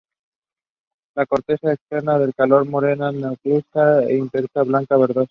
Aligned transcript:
La 1.15 1.27
corteza 1.27 1.71
externa 1.73 2.15
es 2.19 2.25
de 2.25 2.33
color 2.33 2.67
morena 2.67 3.09
a 3.09 3.11
negruzca, 3.11 3.97
la 4.01 4.11
interna 4.11 4.63
blanca-verdoso. 4.65 5.29